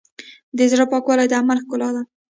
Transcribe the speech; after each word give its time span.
د 0.57 0.59
زړۀ 0.71 0.85
پاکوالی 0.91 1.27
د 1.29 1.33
عمل 1.41 1.57
ښکلا 1.63 1.89
ده. 1.95 2.01